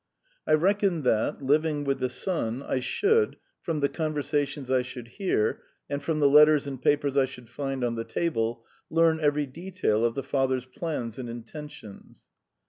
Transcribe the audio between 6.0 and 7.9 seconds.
from the letters and papers I should find